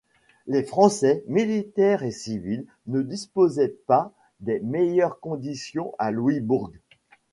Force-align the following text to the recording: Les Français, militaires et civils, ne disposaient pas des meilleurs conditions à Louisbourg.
Les 0.47 0.63
Français, 0.63 1.23
militaires 1.27 2.01
et 2.01 2.09
civils, 2.09 2.65
ne 2.87 3.03
disposaient 3.03 3.75
pas 3.85 4.11
des 4.39 4.59
meilleurs 4.61 5.19
conditions 5.19 5.93
à 5.99 6.09
Louisbourg. 6.09 6.71